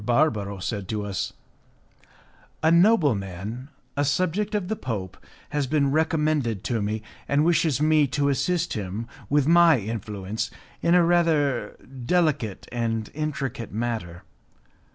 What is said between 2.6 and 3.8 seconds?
"A nobleman,